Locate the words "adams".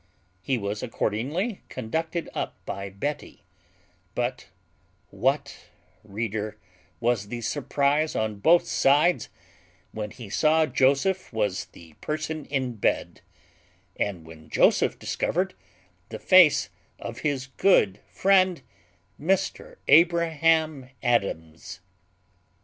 21.03-21.79